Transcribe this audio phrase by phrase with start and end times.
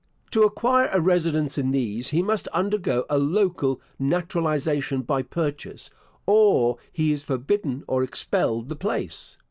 [0.31, 5.91] To acquire a residence in these, he must undergo a local naturalisation by purchase,
[6.25, 9.37] or he is forbidden or expelled the place.